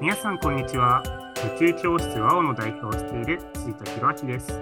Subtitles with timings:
[0.00, 1.02] 皆さんこんにちは。
[1.56, 4.60] 宇宙教室ワオの代表をしている辻田博明です。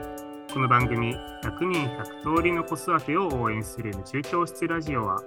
[0.50, 1.14] この番組
[1.44, 5.20] 100人100通りの子育てを応援する宇宙教室ラジオは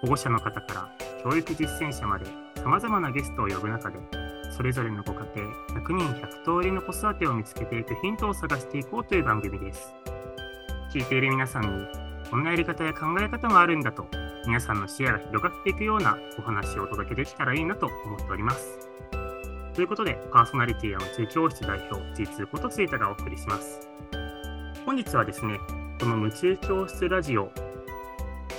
[0.00, 0.90] 保護者の方から
[1.22, 2.26] 教育実践者まで
[2.56, 4.00] 様々なゲストを呼ぶ中で
[4.50, 5.46] それぞれのご家庭
[5.80, 9.94] 100人100通りの子育てを見つけていくヒントを探していこうという番組です。
[10.92, 11.86] 聞いている皆さんに
[12.28, 14.08] こんなやり方や考え方もあるんだと
[14.44, 18.88] 皆さんの視野が広がっていくようなお話をお届けできたらいいなと思っております。
[19.74, 23.88] ということで、パーソナリティは宇宙教室代表、G2 ことついたがお送りします。
[24.84, 25.58] 本日はですね、
[25.98, 27.50] この夢中教室ラジオ、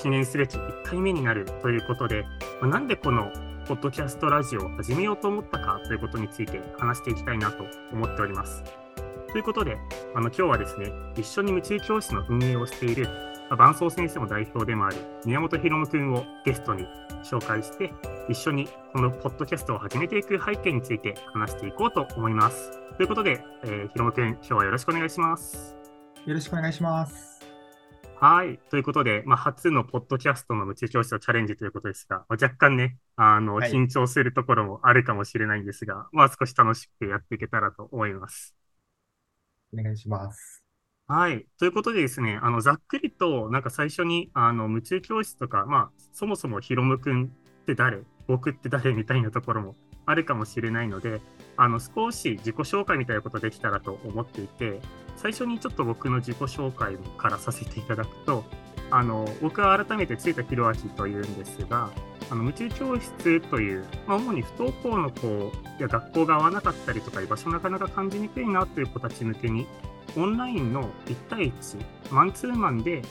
[0.02, 2.26] 記念すべき1回目になるということで、
[2.62, 3.31] ま、なんでこの
[3.68, 8.63] ポッドキャストラジオを始めようと思ったかということについて話していきたいなと思っております。
[9.32, 9.77] ということで、
[10.16, 13.07] あの今日はですね、一緒に夢中教室の運営をしている
[13.55, 16.85] 伴奏先生の代表でもある宮本博夢君をゲストに
[17.23, 17.91] 紹介して、
[18.29, 22.71] 一緒にこのポッドキャストを始めていく背景について話していこうと思います。
[22.98, 25.76] ということで、えー、ひろむくん、今日はよろしくお願いします。
[26.26, 27.41] よろしくお願いします。
[28.24, 28.57] はい。
[28.70, 38.55] ということで、まあ、初のポッドキャストの夢中教室のチャレンジということですが、まあ、若干ね、あの、はい、緊張するところもあるかもしれないんですが、まあ、少し楽しくやっていけたらと思います。
[39.74, 40.62] お願いします。
[41.05, 41.46] はい。
[41.59, 48.04] ということでですね、あの、ざっくりと、なんか最初に、あの、夢中教室とか、まあ、そもそもヒロムくんって誰？
[48.26, 51.20] 僕って誰みたいなところもあるかもしれないので、
[51.57, 54.79] あの、少し自己紹介みたいなことできたらと思っていて、
[55.18, 58.46] 最初にちょっと僕の自己紹介からさせていただくと、
[58.90, 61.91] あの、僕は改めてついたひろあきというんですが、
[62.29, 69.68] あの、夢中教室という、まあ、主に不登校の子や学校が合わなかったりとか、居場所なかなか感じにくいなという子たち向けに、
[70.16, 73.01] オンラインの1対1、マンツーマンで、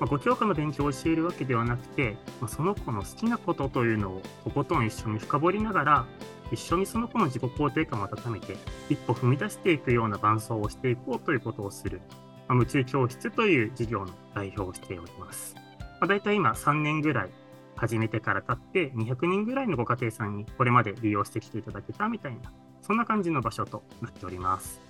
[0.00, 6.06] まあ、5教科の勉強を教えるわけではなくて、まあ、その子の好きなことというのをとことん一緒に深掘りながら、
[6.50, 8.56] 一緒にその子の自己肯定感を温めて、
[8.90, 12.00] 一歩踏み出していくような伴奏をしていこうということをする、
[12.48, 15.54] まあ、夢中教室という事業の代表をしております。
[16.00, 17.30] まあ、大体今3年ぐらい
[17.76, 22.52] 始めてから経って200人ぐらいのご家庭さんにこれまで利用してきていただけたみたいな、
[22.82, 24.80] そんな感じの場所となっております。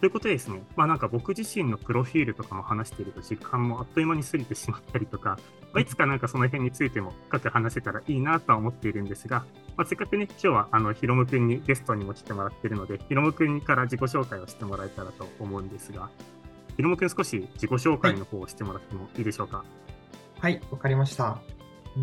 [0.00, 5.38] ということでですね、まあなんか僕自身のプロフィールとかも話していると時間もあっという間に過ぎてしまったりとか、
[5.74, 9.44] まあ、いつかなんかその辺についても深く話せたらいいなとは思っているんですが、
[9.76, 16.08] まあ、せっかくね、今日はあのヒロム君にゲストにも来てもらっているので、ヒロム君から自己紹介をしてもらえたらと思うんですが、
[16.76, 19.64] ヒロム君少し自己紹介の方をしてもらってもいいでしょうか？
[20.38, 21.42] はい、わ、はい、かりました。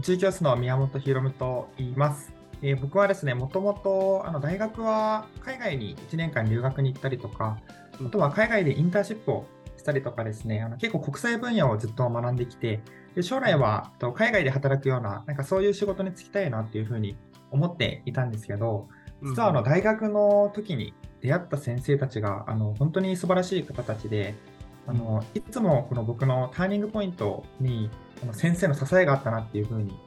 [0.03, 2.31] 中教室の宮本ひろむと言います。
[2.62, 7.57] えー、僕はですね、もともとあの大学は海外に1年間留学に行ったりとか、
[8.06, 9.46] あとは海外でインターンシップを
[9.78, 12.81] したりとかですね、あの結構国際分野をずっと学んできて、
[13.16, 17.16] で将来は海外で働くような、なんかそういう仕事に就きたいなっていうふうに
[17.52, 18.88] 思っていたんですけど、
[19.22, 24.36] 実はあの大学の時に出会った先生たちがあの本当に素晴らしい方たちで、
[24.86, 27.90] あのいつもこの僕のターニングポイントに
[28.24, 29.97] あの先生の支えがあったなっていうふうに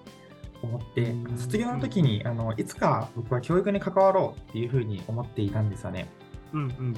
[0.62, 6.08] 思って、卒業の時にあのいつか僕は教育に関わろうっていうふうに思っていたんですよね。
[6.52, 6.96] うんうん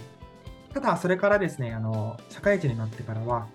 [0.74, 3.46] ただ、それからですね、あの、社会人になってからは、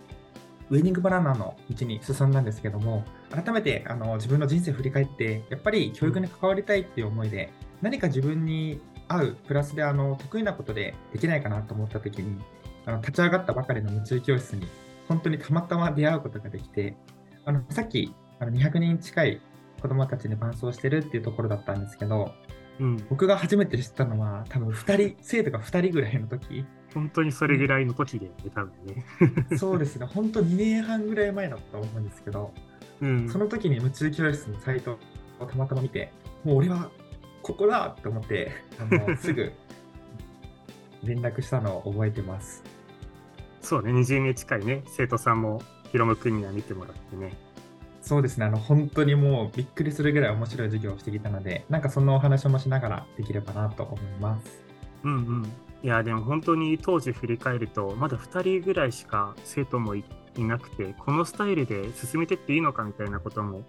[0.69, 7.51] ウェディングプランナの道に進んだんですけども、改めてあの自分の人生を振り返って、やっぱり教育に関わりたいっていう思いで、
[7.81, 12.41] 何か自分に合う、プラスであの得意なことでできないかなと思った時に、
[12.85, 14.67] あの立ち上がったばかりの夢中教室に、
[15.07, 16.97] 本当にたまたま出会うことができて、
[17.45, 19.41] あのさっきあの200人近い
[19.81, 22.31] 子どもたちに伴走してるっていうところだったんですけど、
[22.79, 29.05] うん、僕が初めて知ったのは多分2人 生徒が2人ぐらいの時本当にそれぐらいの時で、多分ね。
[29.57, 32.53] そうですね、本当2年半ぐらい前だったと思うんですけど、
[33.01, 34.97] うん、その時に夢中教室のサイト
[35.39, 36.11] をたまたま見て、
[36.44, 36.89] もう俺は
[37.44, 39.51] ここだと思って、あの すぐ
[41.03, 42.63] 連絡したのを覚えてます。
[43.61, 45.61] そうね、20名近いね、生徒さんも
[45.91, 47.33] ヒロム君には見てもらってね。
[48.07, 54.63] そうですね、あの本当にもうびっくりするぐらい面白い授業をしてきたので、なんかそのお話もしながらできればなと思います。
[55.04, 55.45] うんうん。
[55.83, 60.06] いや、でも本当に当時振り返ると、まだ2人ぐらいしか生徒もい
[60.38, 63.63] なくて、このスタイルで進めてっていいのかみたいなことも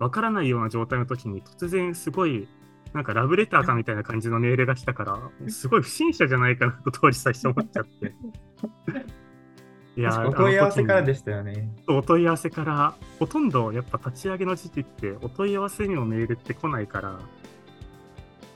[0.00, 2.48] わからないような状態の時に、突然すごい、
[2.94, 8.12] なんかラブレターかみたいな感じのメールが来たから、すごい不審者じゃないかなと当時最初思っちゃって。
[9.96, 11.68] いやお問い合わせからでしたよね。
[11.86, 17.20] お問い合わせから、ほとんどやっぱ立ち上げの時期って、お問い合わせにもメールって来ないから、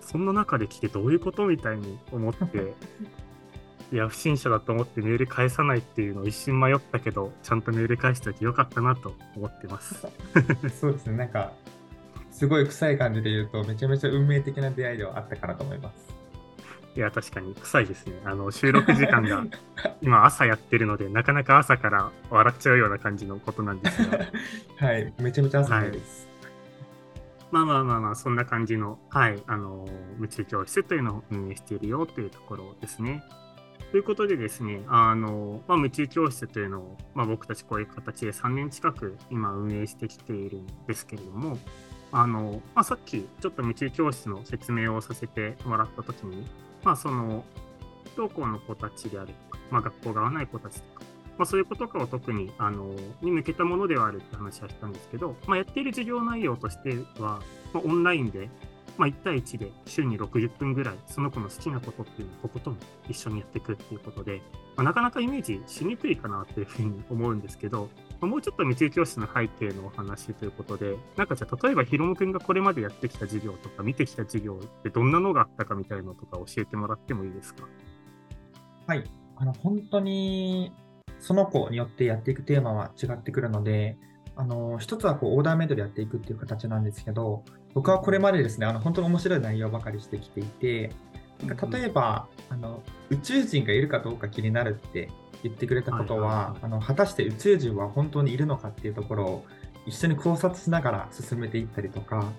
[0.00, 2.74] そんな中で来てどういうことみたいに思って、
[3.92, 10.06] いや、不審者だと思ってメール返さないっていうのを一瞬迷ったけど、ちゃんとメール返しておいてよかったなと思ってます。
[10.80, 11.52] そうですね、なんか、
[12.32, 16.17] すごい臭い感じで言うと、めちゃめちゃ運命的な出会いではあったかなと思います。
[16.98, 18.14] いや、確かに臭いですね。
[18.24, 19.46] あの収録時間が
[20.02, 24.18] 今朝やってるので、なかなか朝から笑っちゃうような感じのことなんですが。
[24.84, 26.26] はい、めちゃめちゃ朝です。
[26.42, 33.22] はい、まあまあまあまあ、そんな感じの、はい、あの、夢中教室というのを運営しているよというところですね。
[33.92, 41.58] ということでですね、あの、まあ、夢中教室というのを、まあ、僕たちこういう形で3年近く今運営してきているんですけれども、
[42.10, 46.44] あの、まあ、さっきちょっと夢中教室の説明をさせてもらったときに、
[46.84, 47.44] まあ、その、
[48.14, 51.04] 不登校の子たちであるとか、まあ、学校が合わない子たちとか、
[51.38, 56.90] まあ、そういうことかを特に、あの、に向けたものではあるって話はしたんですけど、まあ、やっている授業内容として
[57.20, 57.40] は、
[57.72, 58.48] まあ、オンラインで、
[58.96, 62.78] まあ、1対1で週に60分ぐらい、その子の好きなことっていうのをとことん
[63.08, 64.42] 一緒にやっていくっていうことで、
[64.76, 67.88] まあ、なかなかイメージしにくいかなというふうに思うんですけど、
[68.20, 77.68] もうちょっと道教室の背景のお話ということで、なんかじゃあ例えばヒロム君がこれまでやってきた授業とか見てきた授業ってどんなのがあったかみたいなのとか教えてもらってもいいですか？
[78.86, 79.04] はい、
[79.36, 80.72] あの本当に
[81.20, 83.96] その子によってやっていくテーマは違ってくるので、
[84.36, 87.44] あの一つはこうオーダーメイドでやっていくっていう形なんですけど、
[87.74, 90.92] 僕はこれまでですね、あの本当に面白い内容ばかりしてきていて、
[91.44, 95.08] なんか例えば、あの宇宙人がいるかどうか気になるって
[95.42, 99.44] 言ってくれたことは、あの果たして宇宙人は本当にいるのかっていうところを
[99.86, 102.30] 一緒に考察しながら進めていったりとか、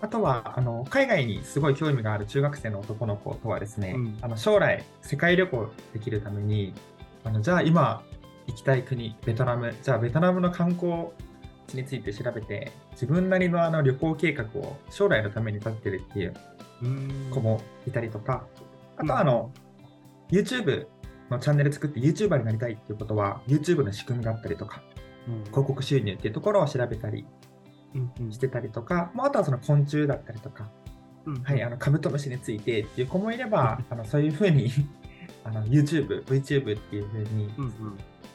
[0.00, 6.74] あとはあの海外にすごい興味がある中学生の男の子とはですね、うん、あの将来世界旅行できるために
[7.24, 8.02] あのじゃあ今
[8.46, 11.08] 行きたい国、ベトナム、じゃあベトナムの観光
[11.66, 16.34] 地について調べて、自分なりのあの旅行計画を将来のために立ってるっていう
[17.32, 18.46] 子もいたりとか、
[18.96, 19.50] あとはあの、
[20.30, 20.86] うん、YouTube
[21.30, 24.82] のチャンネル作って YouTuber になりたいっていうことは、YouTube の仕組みがあったりとか、
[25.28, 27.26] うん、広告収入っていうところを調べたり
[28.30, 30.68] してたりとか、うん、あとはその昆虫だったりとか、
[31.44, 34.70] はい、あのカブトムシについてっていう子もいれば、あのそういうふうに
[35.44, 37.52] あの YouTube、VTube っていうふうに、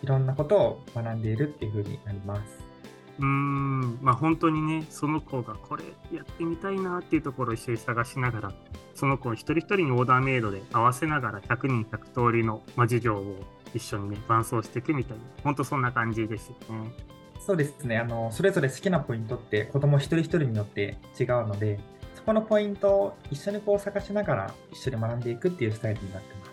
[0.03, 2.71] いろんなことを学んでいるっていうふうになります。
[3.19, 3.99] うん。
[4.01, 5.83] まあ本当にねその子がこれ
[6.13, 8.53] やってみたいなっていうところを一緒に探しながら
[9.01, 13.35] その子一人一人にオーダーメイドで合わせながら100人100通りの、まあ、授業を
[13.73, 16.91] 一緒にね伴走していくみたいな本当そんな感じですよね。
[17.39, 21.79] そうですねあのそれぞれ好きなポイントって子ども一人一人によって違うので
[22.13, 26.51] そこのポイントを一緒にこう探しながら一緒に学んでいくっていうスタイルになってます。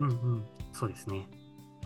[0.00, 1.28] うんうんそうですね。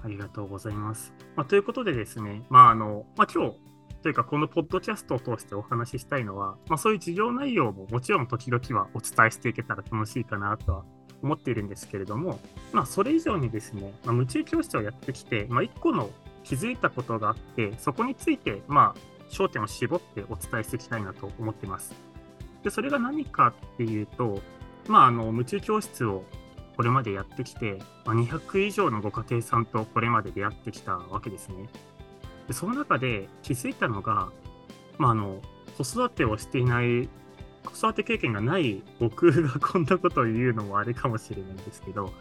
[0.05, 1.13] ありがとうございます。
[1.35, 3.57] まあ、ということでですね、まああのまあ、今日
[4.03, 10.85] というか、このポッドキャストを通してお話ししたいのは、まあ、そういう事業内容ももちろん時々はお伝えしていけたら楽しいかなとは
[11.23, 12.41] 思っているんですけれども、
[12.73, 16.11] まあ、それ以上にですね、まあ、夢中教室をやってきて、まあ、1個の
[16.43, 19.01] 気づいたことがあって、そこについて、まあ、
[19.31, 21.95] 焦点を絞ってお伝えしていきたいなと思ってます。
[22.65, 24.41] で、それが何かっていうと、
[24.89, 26.25] まあ、あの、夢中教室を
[26.77, 31.69] これまでやってきて、まあ、200以上のご家庭さんとこれまで出会ってきたわけですね。
[32.53, 34.29] でその中で気づいたのが、
[34.99, 35.41] まあ、あの
[35.79, 37.09] 子育てをしていない
[37.65, 42.13] 子育て経験がない僕がこんなことを言うのもあれかもしれないんですけど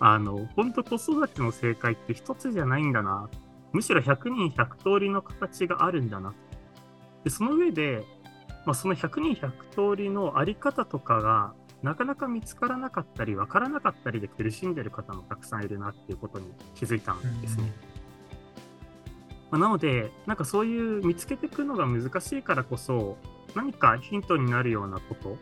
[0.00, 3.28] あの本当子育ての正解って一つじゃないんだな。
[3.72, 6.32] むしろ100人100通りの形があるんだな。
[7.22, 8.04] でその上で、
[8.64, 17.70] まあ、その100人100通りのあり方とかがなかなか見つからなかったり分からなかったりで苦しんでる方もたくさんいるなっていうことに気づいたんですね。
[17.88, 17.93] うん。
[19.54, 23.16] まあ、なので、なんかそういう見つけていくのが難しいからこそ、
[23.54, 25.38] 何かヒントになるようなこと、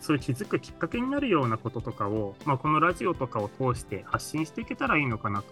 [0.00, 5.46] そういう気づくきっかけになるようなこととかを、まあ、このラジオとかを通して発信していけたらいいのかなと、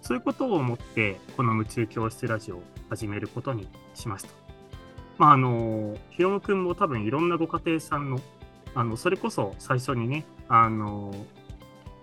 [0.00, 4.28] そういうことを思って、この夢中教室ラジオを始めることにしました。
[5.18, 8.20] まあ、あの、ひろむくんも多分いろんなご家庭さんの、
[8.76, 11.12] あの、それこそ最初にね、あの、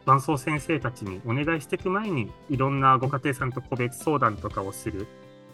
[0.05, 5.07] 伴走先生たちにお願いしていく前に、いろんなご家庭さんと個別相談とかをする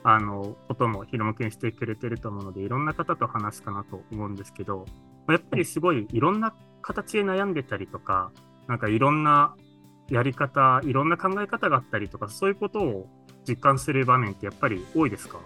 [0.03, 4.85] あのこともひろむくんしてくれてると思うのでいろんな方と話すかなと思うんですけど
[5.29, 8.31] やっぱりすごいいろんな形で悩んでたりとか
[8.67, 9.55] なんかいろんな
[10.09, 13.07] やり方いろんな考え方があったりとかそういうことを
[13.47, 15.39] 実感する場面ってやっぱり多いですか？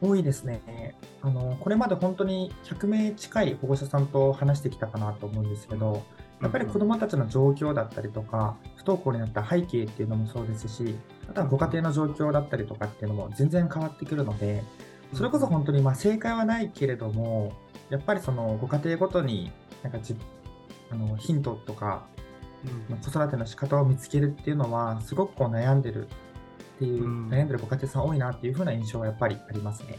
[0.00, 0.94] 多いですね。
[1.22, 6.02] あのこれまで本当に100名近い保護者さんと話してきたかなと思うんですけど、
[6.44, 10.94] やっぱり子どもたちの状況だったりとか、不登校になった背景っていうのもそうですし、
[11.26, 14.62] あとはご家庭の状況だったりとかっていうのも全然変わってくるので、
[15.14, 17.54] それこそ本当にま正解はないけれども、
[17.88, 19.50] やっぱりそのご家庭ごとに
[19.82, 20.14] なんかじ
[20.90, 22.04] あのヒントとか、
[22.90, 29.98] うん、子育ての仕方を見つけるっていうのは、すごくこう悩んでるっていう、うん、悩んでるご家庭さん多いなっていう風な印象はやっぱりありますね。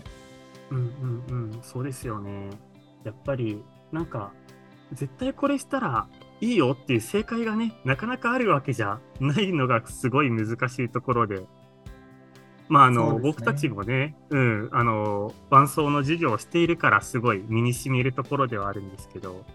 [0.70, 2.52] うんうんうん、そうですよね。
[3.04, 4.32] やっぱりなんか
[4.94, 6.08] 絶対これしたら
[6.42, 11.46] いいよっていう正解がね、なかなかあるわけじゃないのがすごい難しいところで、
[12.68, 19.46] まああの、ね、僕たちもね、うん、あの、伴奏の授業をしているからすごい身に染みるところではあるんですけど、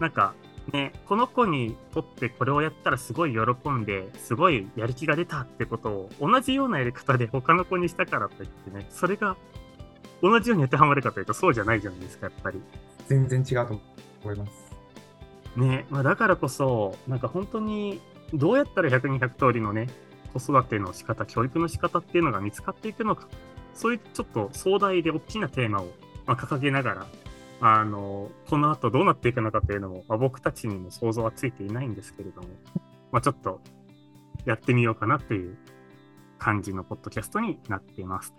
[0.00, 0.34] なんか
[0.72, 9.36] ね、この子にとってこれをやったらすごい喜んで、すごいやる気が出たってことを同じようなやり方で他の子にしたからといってね、それが
[10.22, 12.60] 同じように当てはまるかというとそうじゃないじゃないですか、やっぱり。
[13.08, 13.80] 全然違うと
[14.22, 14.73] 思います。
[15.56, 18.00] ね、まあ、だからこそ、なんか本当に
[18.32, 19.88] どうやったら100人100通りのね、
[20.32, 23.28] 子育ての仕方、教育の仕方っていうのが見つかっていくのか、
[23.72, 25.88] そういうちょっと壮大で大きなテーマを、
[26.26, 27.06] まあ、掲げながら、
[27.60, 32.48] あの、この後どうなっていくのかというのも、まあ、僕たちにも想像はついていないんですけれども、
[33.12, 33.60] まあ、ちょっと
[34.44, 35.56] やってみようかなという
[36.38, 38.34] 感じのポッドキャストになっています。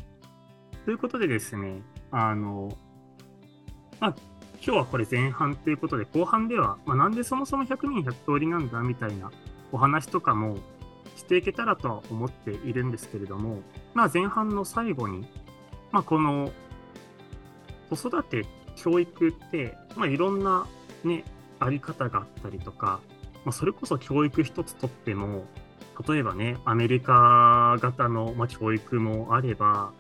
[0.84, 1.82] ということでですね、
[2.12, 2.70] あの、
[4.00, 4.16] まあ、
[4.62, 9.32] 今日はこれ前半ということで、後半では、まあ、なんでそもそも100人100通りなんだみたいな
[9.72, 10.58] お話とかも
[11.16, 13.62] していけたらとは思っているんですけれども、
[13.94, 15.28] まあ、前半の最後に、
[15.92, 16.52] まあ、この
[17.90, 18.46] 子育て、
[18.76, 20.68] 教育って、まあ、いろんな、
[21.04, 21.24] ね、
[21.60, 23.00] あり方があったりとか、
[23.46, 25.46] まあ、それこそ教育一つとっても、
[26.08, 29.92] 例えばね、アメリカ型の、ま、教育もあれば、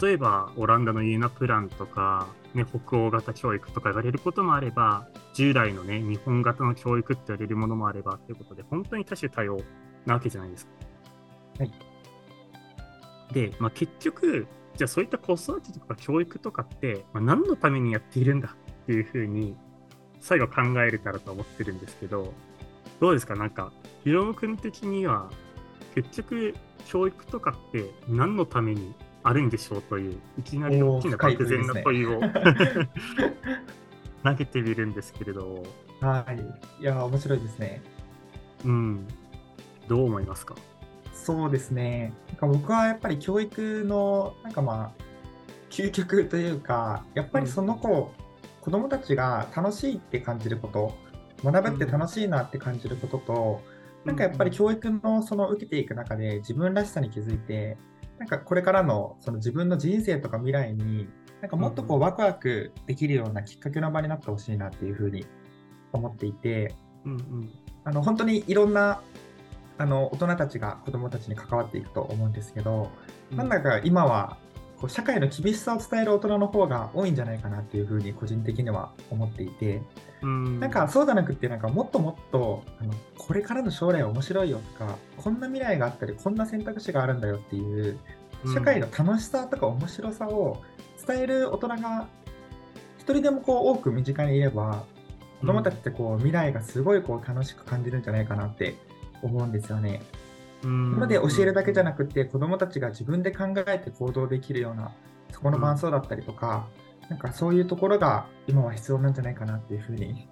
[0.00, 9.60] 例えばオランダのユーナプランとか、ね、北欧型教育とか言われることもあれば、従来のね、日本型の教育って言われるものもあればということで、本当に多種多様
[10.04, 10.72] なわけじゃないですか。
[11.60, 11.72] はい。
[13.32, 19.56] で、まあ、結局、じゃあそういった子育てとか教育とかって、まあ、何のためにやっているんだっていうふうに、
[20.20, 22.32] 最後考えれたらと思ってるんですけど、
[23.00, 23.36] どうですか？
[23.36, 23.72] なんか、
[24.04, 25.30] ヒロム君的には、
[25.94, 26.54] 結局、
[26.86, 28.94] 教育とかって何のために
[29.28, 32.30] あるんでしょうという、いきなり大きな漠然な問いを、 ね、
[34.22, 35.64] 投げてみるんですけれど。
[36.00, 36.24] は
[36.78, 36.82] い。
[36.82, 37.82] いや、面白いですね。
[38.64, 39.08] うん。
[39.88, 40.54] どう思いますか？
[41.12, 42.12] そうですね。
[42.28, 45.02] なんか僕はやっぱり教育の、なんかまあ、
[45.70, 48.06] 究極というか、やっぱりその子、うん、
[48.60, 50.94] 子供たちが楽しいって感じること、
[51.42, 53.60] 学ぶって楽しいなって感じることと、
[54.04, 57.76] うん、なんかやっぱり教育のその受けていく中で自分らしさに気づいて、
[58.18, 61.08] なんかこれからのその自分の人生とか未来に
[61.40, 65.26] なんかもっとこうワクワクできるようなきっかけの場になってほしいなっていうふうに
[65.92, 67.50] 思っていて、うんうん、
[67.84, 69.00] あの本当にいろんな
[69.78, 72.90] あの大人たちが子どもたちに関わっていくと思うんですけど、
[73.30, 74.38] うん、なんだか今は
[74.86, 79.82] こう社会の厳しさを伝える大人の方が多いんじゃないかなっていうふうに個人的には思っていて、
[80.22, 87.98] うん、なんかそうじゃなくてなんかもっともっとあのこれからの将来面白いよとかこんな未来があったりこんな選択肢があるんだよっていう
[88.54, 90.62] 社会の楽しさとか面白さを
[91.06, 92.06] 伝える大人が
[92.98, 94.84] 一人でもこう多く身近にいれば
[95.40, 98.76] 子供たちってこう未来がすごいこう楽しく感じるんじゃないかなって
[99.22, 100.00] 思うんですよね。
[100.62, 104.92] なので教えるだけじゃなくて子どもたちが自分で考えて行動できるような
[105.32, 106.68] そこの伴奏だったりとか、
[107.02, 110.28] うん、なんかそういうところが今は必要なんじゃないかなっていうふうに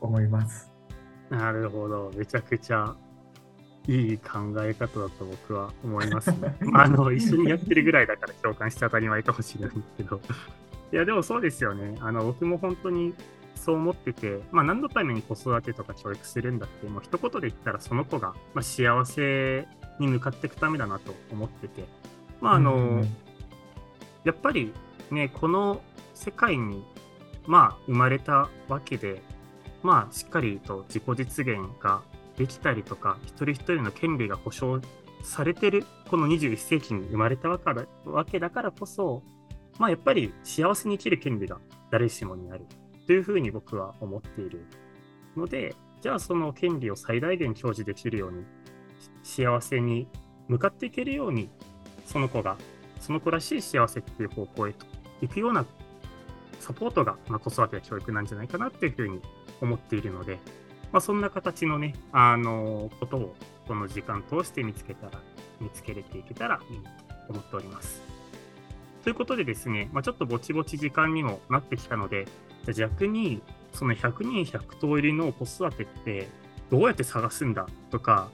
[0.00, 0.72] 思います。
[1.30, 2.94] なるほど、めちゃくちゃ
[3.86, 6.56] いい考え方だと僕は思いますね。
[6.74, 10.20] あの一緒にやってるぐらいだから共感して当たり前かもしれないんですけど。
[10.92, 11.96] いや、でもそうですよね。
[12.00, 13.14] あの僕も本当に
[13.54, 19.66] そう思ってて、まあ、何のために子育てとか教育するんだって、もう一言で言ったらその子が、まあ、幸せ
[19.98, 21.84] に向かっていくためだなと思ってて、
[22.40, 23.16] まああの、うん、
[24.24, 24.72] やっぱり
[25.10, 25.80] ね、この
[26.14, 26.84] 世界に、
[27.46, 29.22] まあ、生まれたわけで、
[29.82, 32.02] まあ、しっかりと自己実現が
[32.36, 34.82] できたりとか、一人一人の権利が保障
[35.22, 37.58] されてる、この21世紀に生まれたわ
[38.24, 39.22] けだからこそ、
[39.78, 41.58] まあ、やっぱり幸せに生きる権利が
[41.90, 42.66] 誰しもにある。
[43.06, 44.64] というふうに僕は思っている
[45.36, 48.44] ので、じゃあその権利を最大限享受できるように、
[49.22, 50.08] 幸せに
[50.48, 51.48] 向かっていけるように、
[52.06, 52.56] その子が、
[53.00, 54.86] その子らしい幸せっていう方向へと
[55.20, 55.64] 行くような
[56.60, 59.20] サポートが、まあ、子育てや教育なんじゃないかなっていうふうに
[59.60, 60.38] 思っているので、
[60.92, 65.20] まあ、そんな形のね、あのことをこの時間通して見つけたら、
[65.60, 68.02] 見つけれていけたらいいと思っております。
[69.02, 72.26] ということでですね、まあ、ちょっとぼちぼち時間にもなってきたので、
[72.72, 73.42] 逆に、
[73.72, 76.28] その100人100通りの子育てって
[76.70, 78.30] どうやって探すんだとか、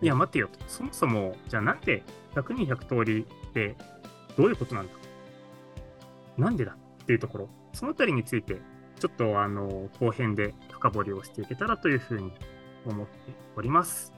[0.00, 0.58] いや、待てよと。
[0.68, 2.02] そもそも、じゃあなんで
[2.34, 3.76] 100人100通りって
[4.36, 4.92] どういうことなんだ
[6.36, 8.56] なんでだっていうところ、そのあたりについて、
[9.00, 12.32] ちょっとあの後編で深掘りをしていけたらというふうに
[12.86, 13.12] 思って
[13.56, 14.17] おります。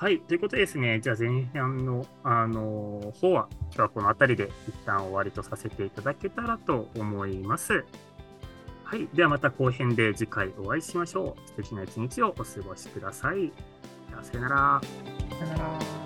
[0.00, 0.18] はい。
[0.18, 7.84] ということですね、じゃあ前半の、あの方は、今日はこの辺りで一旦終わりとさせていただけたらと思います。
[8.82, 9.06] はい。
[9.12, 11.48] ではまた後編で次回お会いしましょう。
[11.48, 13.52] 素敵な一日をお過ごしください。
[14.22, 14.80] さよなら。
[15.38, 15.99] さよなら。